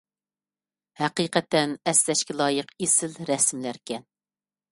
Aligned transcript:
ھەقىقەتەن 1.01 1.75
ئەسلەشكە 1.91 2.37
لايىق 2.39 2.73
ئېسىل 2.85 3.13
رەسىملەركەن. 3.31 4.09